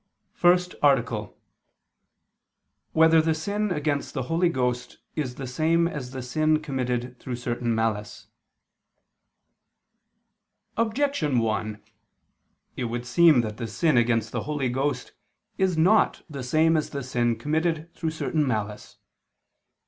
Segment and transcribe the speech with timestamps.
[0.35, 1.35] _______________________FIRST ARTICLE [II II, Q.
[1.43, 2.95] 14, Art.
[2.95, 7.19] 1] Whether the Sin Against the Holy Ghost Is the Same As the Sin Committed
[7.19, 8.25] Through Certain Malice?
[10.75, 11.83] Objection 1:
[12.75, 15.11] It would seem that the sin against the Holy Ghost
[15.59, 18.97] is not the same as the sin committed through certain malice.